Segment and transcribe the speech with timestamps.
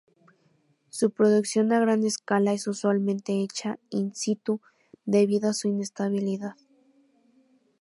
[0.89, 4.59] Su producción a gran escala es usualmente hecha "in situ"
[5.05, 6.55] debido a su inestabilidad.